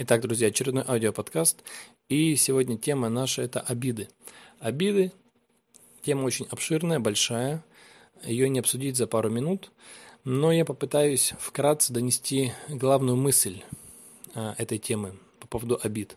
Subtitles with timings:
[0.00, 1.64] Итак, друзья, очередной аудиоподкаст.
[2.08, 4.08] И сегодня тема наша– это обиды.
[4.60, 5.10] Обиды–
[6.02, 7.64] тема очень обширная, большая.
[8.22, 9.72] Ее не обсудить за пару минут.
[10.22, 13.62] Но я попытаюсь вкратце донести главную мысль
[14.36, 16.16] а, этой темы по поводу обид.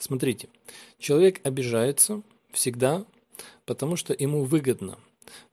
[0.00, 0.48] Смотрите,
[0.98, 3.04] человек обижается всегда,
[3.66, 4.98] потому что ему выгодно.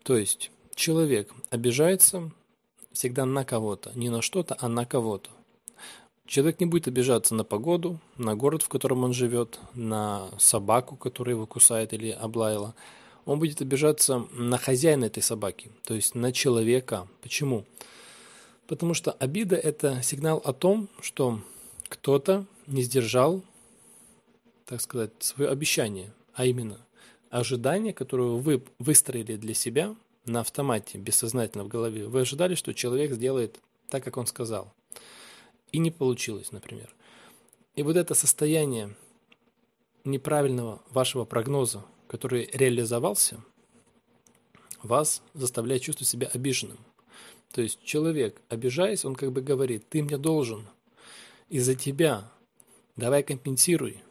[0.02, 2.32] То есть человек обижается
[2.94, 5.30] всегда на кого-то, не на что-то, а на кого-то.
[6.30, 11.34] Человек не будет обижаться на погоду, на город, в котором он живет, на собаку, которая
[11.34, 12.76] его кусает или облаяла.
[13.26, 17.08] Он будет обижаться на хозяина этой собаки, то есть на человека.
[17.24, 17.66] Почему?
[18.68, 21.42] Потому что обида– это сигнал о том, что
[21.88, 23.42] кто-то не сдержал,
[24.68, 26.78] так сказать, свое обещание, а именно
[27.32, 32.06] ожидание, которое вы выстроили для себя на автомате, бессознательно в голове.
[32.06, 33.58] Вы ожидали, что человек сделает
[33.90, 34.72] так, как он сказал
[35.72, 36.94] и не получилось, например.
[37.76, 38.96] И вот это состояние
[40.04, 43.44] неправильного вашего прогноза, который реализовался,
[44.82, 46.78] вас заставляет чувствовать себя обиженным.
[47.52, 50.68] То есть человек, обижаясь, он как бы говорит, ты мне должен
[51.50, 52.30] из-за тебя,
[52.96, 54.02] давай компенсируй,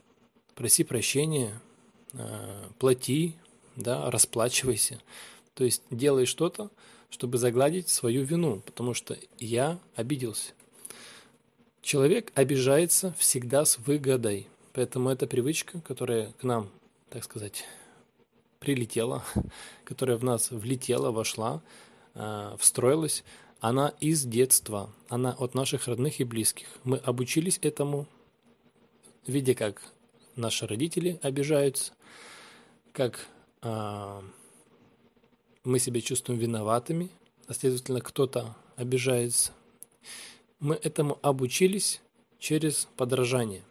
[0.54, 1.60] проси прощения,
[2.14, 3.36] э, плати,
[3.76, 5.00] да, расплачивайся.
[5.54, 6.70] То есть делай что-то,
[7.10, 10.52] чтобы загладить свою вину, потому что я обиделся.
[11.88, 14.46] Человек обижается всегда с выгодой.
[14.74, 16.68] Поэтому это привычка, которая к нам,
[17.08, 17.64] так сказать,
[18.58, 19.24] прилетела,
[19.84, 21.62] которая в нас влетела, вошла,
[22.12, 23.24] э, встроилась,
[23.60, 26.66] она из детства, она от наших родных и близких.
[26.84, 28.06] Мы обучились этому,
[29.26, 29.80] видя, как
[30.36, 31.94] наши родители обижаются,
[32.92, 33.26] как
[33.62, 34.20] э,
[35.64, 37.08] мы себя чувствуем виноватыми,
[37.46, 39.52] а следовательно, кто-то обижается
[40.60, 42.00] мы этому обучились
[42.38, 43.64] через подражание.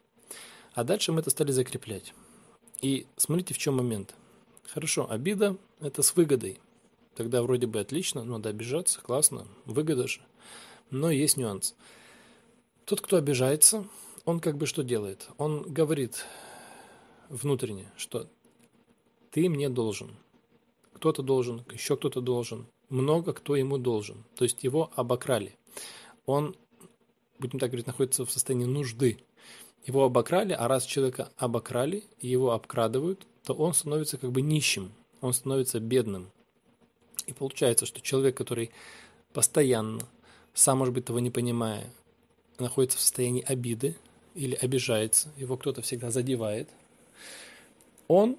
[0.74, 2.14] А дальше мы это стали закреплять.
[2.82, 4.14] И смотрите, в чем момент.
[4.64, 6.60] Хорошо, обида– это с выгодой.
[7.16, 10.22] Тогда вроде бы отлично, надо обижаться, классно, выгода же.
[10.92, 11.76] Но есть нюанс.
[12.86, 13.88] Тот, кто обижается,
[14.26, 15.28] он как бы что делает?
[15.38, 16.26] Он говорит
[17.30, 18.28] внутренне, что
[19.32, 20.16] ты мне должен.
[20.94, 22.68] Кто-то должен, еще кто-то должен.
[22.90, 24.24] Много кто ему должен.
[24.36, 25.58] То есть его обокрали.
[26.26, 26.56] Он
[27.40, 29.20] будем так говорить, находится в состоянии нужды.
[29.86, 34.92] Его обокрали, а раз человека обокрали и его обкрадывают, то он становится как бы нищим,
[35.22, 36.30] он становится бедным.
[37.26, 38.72] И получается, что человек, который
[39.34, 40.02] постоянно,
[40.54, 41.90] сам, может быть, того не понимая,
[42.60, 43.96] находится в состоянии обиды
[44.36, 46.70] или обижается, его кто-то всегда задевает,
[48.08, 48.38] он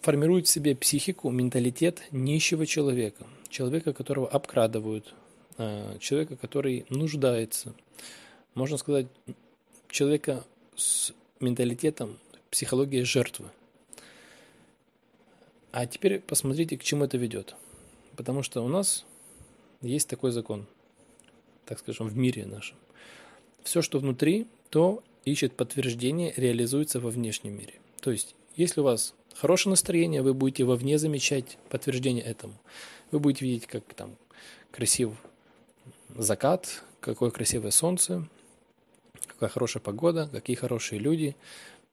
[0.00, 5.14] формирует в себе психику, менталитет нищего человека, человека, которого обкрадывают,
[5.56, 7.74] э, человека, который нуждается,
[8.54, 9.06] можно сказать,
[9.88, 10.44] человека
[10.76, 12.18] с менталитетом
[12.50, 13.50] психологии жертвы.
[15.72, 17.56] А теперь посмотрите, к чему это ведет.
[18.16, 19.04] Потому что у нас
[19.82, 20.66] есть такой закон,
[21.64, 22.76] так скажем, в мире нашем.
[23.64, 27.74] Все, что внутри, то ищет подтверждение, реализуется во внешнем мире.
[28.00, 32.54] То есть, если у вас хорошее настроение, вы будете вовне замечать подтверждение этому.
[33.10, 34.16] Вы будете видеть, как там
[34.70, 35.12] красив
[36.16, 38.28] закат, какое красивое солнце,
[39.34, 41.36] какая хорошая погода, какие хорошие люди,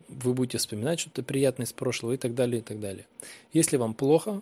[0.08, 3.08] вы будете вспоминать что-то приятное из прошлого и так далее, и так далее.
[3.54, 4.42] Если вам плохо,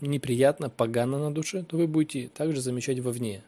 [0.00, 3.42] неприятно, погано на душе, то вы будете также замечать вовне.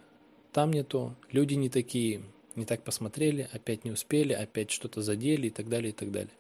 [0.53, 2.23] Там не то, люди не такие,
[2.57, 6.33] не так посмотрели, опять не успели, опять что-то задели и так далее, и так далее.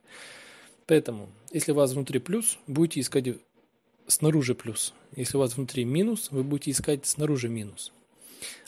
[0.87, 3.37] Поэтому, если у вас внутри плюс, будете искать
[4.06, 4.94] снаружи плюс.
[5.15, 7.93] Если у вас внутри минус, вы будете искать снаружи минус.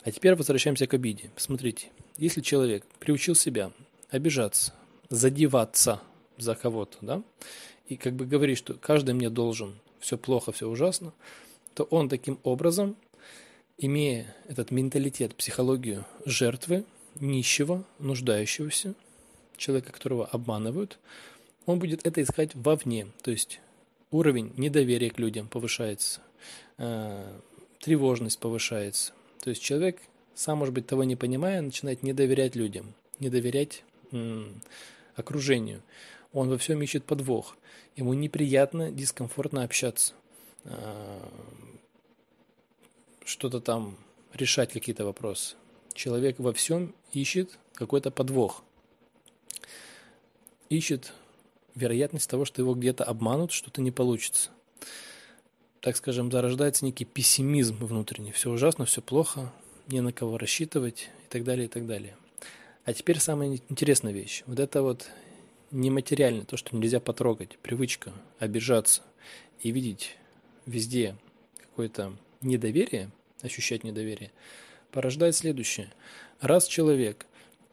[0.03, 1.31] А теперь возвращаемся к обиде.
[1.37, 3.71] Смотрите, если человек приучил себя
[4.09, 4.73] обижаться,
[5.09, 6.01] задеваться
[6.37, 7.23] за кого-то, да,
[7.87, 11.13] и как бы говорит, что каждый мне должен, все плохо, все ужасно,
[11.73, 12.95] то он таким образом,
[13.77, 16.85] имея этот менталитет, психологию жертвы,
[17.19, 18.93] нищего, нуждающегося,
[19.57, 20.99] человека, которого обманывают,
[21.65, 23.59] он будет это искать вовне, то есть
[24.09, 26.21] уровень недоверия к людям повышается,
[26.77, 27.39] э,
[27.79, 29.13] тревожность повышается.
[29.41, 29.99] То есть человек
[30.33, 33.83] сам, может быть, того не понимая, начинает не доверять людям, не доверять
[35.15, 35.81] окружению.
[36.33, 37.57] Он во всем ищет подвох.
[37.95, 40.13] Ему неприятно, дискомфортно общаться.
[40.63, 41.29] А,
[43.25, 43.97] что-то там
[44.33, 45.55] решать какие-то вопросы.
[45.93, 48.63] Человек во всем ищет какой-то подвох.
[50.69, 51.11] Ищет
[51.75, 54.51] вероятность того, что его где-то обманут, что-то не получится.
[55.81, 58.31] Так скажем, зарождается некий пессимизм внутренний.
[58.31, 59.51] Все ужасно, все плохо,
[59.87, 62.15] не на кого рассчитывать и так далее, и так далее.
[62.85, 64.43] А теперь самая интересная вещь.
[64.45, 65.09] Вот это вот
[65.71, 69.01] нематериальное, то, что нельзя потрогать, привычка обижаться
[69.61, 70.17] и видеть
[70.67, 71.15] везде
[71.59, 73.09] какое-то недоверие,
[73.41, 74.31] ощущать недоверие,
[74.91, 75.91] порождает следующее.
[76.41, 77.25] Раз человек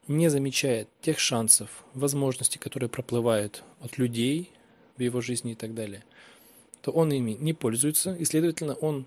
[0.07, 4.51] не замечает тех шансов, возможностей, которые проплывают от людей
[4.97, 6.05] в его жизни и так далее,
[6.83, 9.07] то он ими не пользуется, и, следовательно, он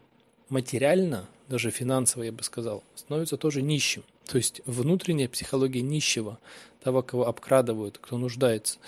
[0.50, 4.04] материально, даже финансово, я бы сказал, становится тоже нищим.
[4.28, 6.40] То есть внутренняя психология нищего,
[6.84, 8.80] того, кого обкрадывают, кто нуждается,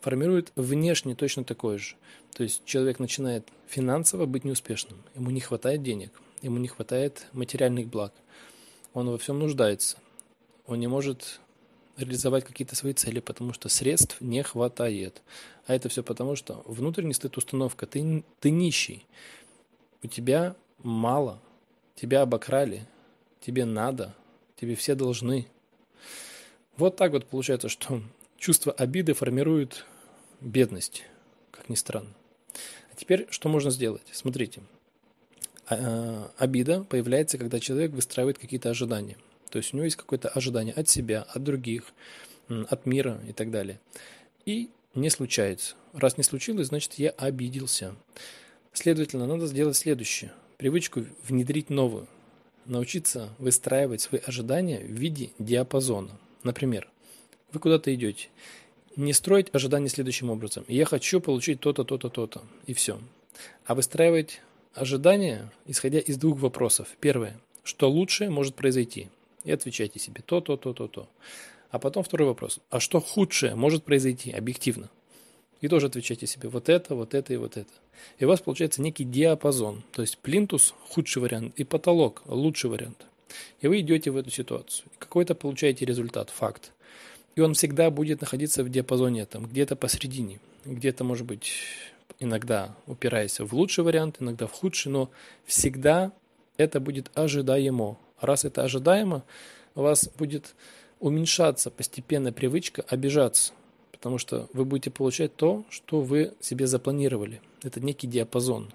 [0.00, 1.96] формирует внешне точно такое же.
[2.34, 4.98] То есть человек начинает финансово быть неуспешным.
[5.14, 6.10] Ему не хватает денег,
[6.42, 8.12] ему не хватает материальных благ.
[8.94, 9.98] Он во всем нуждается.
[10.66, 11.40] Он не может
[11.96, 15.22] реализовать какие-то свои цели, потому что средств не хватает.
[15.66, 19.06] А это все потому, что внутренне стоит установка, ты, ты нищий,
[20.02, 21.40] у тебя мало,
[21.94, 22.86] тебя обокрали,
[23.40, 24.14] тебе надо,
[24.60, 25.46] тебе все должны.
[26.76, 28.02] Вот так вот получается, что
[28.38, 29.84] чувство обиды формирует
[30.40, 31.04] бедность,
[31.50, 32.12] как ни странно.
[32.92, 34.02] А теперь что можно сделать?
[34.12, 34.60] Смотрите,
[35.68, 39.16] а, э, обида появляется, когда человек выстраивает какие-то ожидания.
[39.50, 41.92] То есть у него есть какое-то ожидание от себя, от других,
[42.48, 43.80] от мира и так далее.
[44.44, 45.74] И не случается.
[45.92, 47.94] Раз не случилось, значит я обиделся.
[48.72, 50.32] Следовательно, надо сделать следующее.
[50.56, 52.06] Привычку внедрить новую.
[52.64, 56.10] Научиться выстраивать свои ожидания в виде диапазона.
[56.42, 56.88] Например,
[57.52, 58.28] вы куда-то идете.
[58.96, 60.64] Не строить ожидания следующим образом.
[60.68, 62.42] Я хочу получить то-то, то-то, то-то.
[62.66, 62.98] И все.
[63.66, 64.40] А выстраивать
[64.74, 66.88] ожидания, исходя из двух вопросов.
[67.00, 67.38] Первое.
[67.62, 69.08] Что лучшее может произойти?
[69.46, 71.08] И отвечайте себе то, то, то, то, то.
[71.70, 72.58] А потом второй вопрос.
[72.68, 74.90] А что худшее может произойти объективно?
[75.60, 77.70] И тоже отвечайте себе вот это, вот это и вот это.
[78.18, 79.82] И у вас получается некий диапазон.
[79.92, 83.06] То есть плинтус– худший вариант, и потолок– лучший вариант.
[83.60, 84.88] И вы идете в эту ситуацию.
[84.98, 86.72] Какой-то получаете результат, факт.
[87.36, 90.40] И он всегда будет находиться в диапазоне там, где-то посередине.
[90.64, 91.52] Где-то, может быть,
[92.18, 95.10] иногда упираясь в лучший вариант, иногда в худший, но
[95.44, 96.12] всегда
[96.56, 97.98] это будет ожидаемо.
[98.20, 99.24] Раз это ожидаемо,
[99.74, 100.54] у вас будет
[101.00, 103.52] уменьшаться постепенно привычка обижаться,
[103.92, 107.40] потому что вы будете получать то, что вы себе запланировали.
[107.62, 108.72] Это некий диапазон.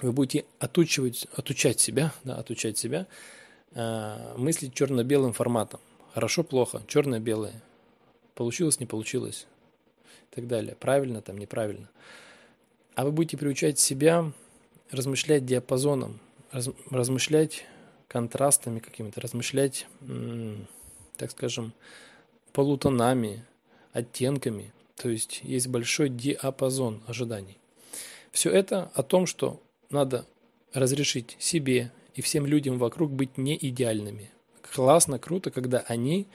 [0.00, 3.06] Вы будете отучивать, отучать себя, да, отучать себя
[3.74, 5.80] э, мыслить черно-белым форматом.
[6.12, 7.62] Хорошо, плохо, черное-белое.
[8.34, 9.46] Получилось, не получилось.
[10.32, 10.76] И так далее.
[10.78, 11.88] Правильно, там, неправильно.
[12.94, 14.32] А вы будете приучать себя
[14.90, 16.20] размышлять диапазоном,
[16.52, 17.64] раз, размышлять
[18.08, 19.86] контрастами какими-то, размышлять,
[21.16, 21.72] так скажем,
[22.52, 23.44] полутонами,
[23.92, 24.72] оттенками.
[24.96, 27.58] То есть есть большой диапазон ожиданий.
[28.32, 29.60] Все это о том, что
[29.90, 30.26] надо
[30.72, 34.30] разрешить себе и всем людям вокруг быть не идеальными.
[34.74, 36.26] Классно, круто, когда они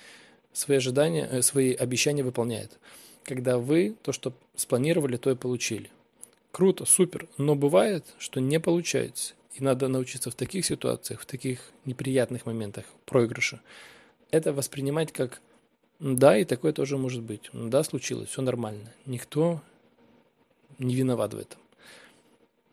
[0.54, 2.80] свои ожидания, э, свои обещания выполняют.
[3.24, 5.90] Когда вы то, что спланировали, то и получили.
[6.52, 9.34] Круто, супер, но бывает, что не получается.
[9.54, 13.62] И надо научиться в таких ситуациях, в таких неприятных моментах проигрыша,
[14.32, 15.42] это воспринимать как
[16.00, 17.52] да, и такое тоже может быть.
[17.54, 18.92] Да, случилось, все нормально.
[19.06, 19.62] Никто
[20.80, 21.60] не виноват в этом.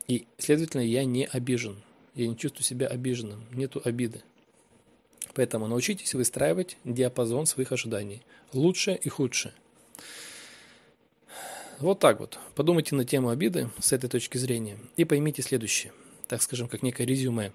[0.07, 1.83] И, следовательно, я не обижен.
[2.15, 3.45] Я не чувствую себя обиженным.
[3.53, 4.23] Нету обиды.
[5.35, 8.23] Поэтому научитесь выстраивать диапазон своих ожиданий.
[8.55, 9.53] Лучшее и худшее.
[11.81, 12.39] Вот так вот.
[12.55, 15.93] Подумайте на тему обиды с этой точки зрения и поймите следующее–
[16.29, 17.53] так скажем, как некое резюме.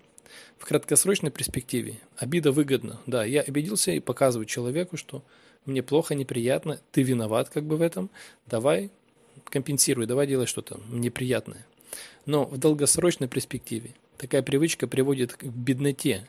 [0.57, 2.99] В краткосрочной перспективе обида выгодна.
[3.05, 5.23] Да, я обиделся и показываю человеку, что
[5.65, 8.09] мне плохо, неприятно, ты виноват как бы в этом,
[8.47, 8.89] давай
[9.45, 11.65] компенсируй, давай делай что-то неприятное.
[12.25, 16.27] Но в долгосрочной перспективе такая привычка приводит к бедноте,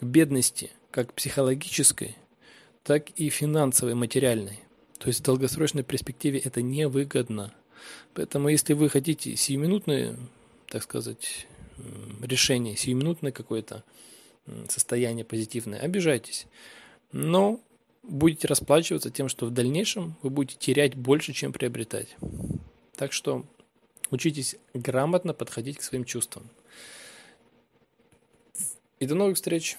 [0.00, 2.16] к бедности, как психологической,
[2.82, 4.60] так и финансовой, материальной.
[4.98, 7.52] То есть в долгосрочной перспективе это невыгодно.
[8.14, 10.16] Поэтому если вы хотите сиюминутные,
[10.68, 11.46] так сказать,
[12.22, 13.84] решение, сиюминутное какое-то
[14.68, 16.46] состояние позитивное, обижайтесь.
[17.12, 17.60] Но
[18.02, 22.16] будете расплачиваться тем, что в дальнейшем вы будете терять больше, чем приобретать.
[22.96, 23.44] Так что
[24.10, 26.48] учитесь грамотно подходить к своим чувствам.
[29.00, 29.76] И до новых встреч!